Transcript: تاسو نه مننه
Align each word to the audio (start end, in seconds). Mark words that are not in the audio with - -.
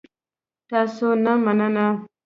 تاسو 0.69 1.07
نه 1.23 1.31
مننه 1.43 1.87